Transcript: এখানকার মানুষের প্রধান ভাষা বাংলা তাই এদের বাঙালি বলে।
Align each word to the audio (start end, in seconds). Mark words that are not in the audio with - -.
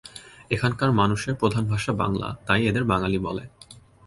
এখানকার 0.49 0.89
মানুষের 0.91 1.33
প্রধান 1.35 1.63
ভাষা 1.67 1.91
বাংলা 1.93 2.27
তাই 2.47 2.61
এদের 2.67 2.83
বাঙালি 2.83 3.17
বলে। 3.17 3.43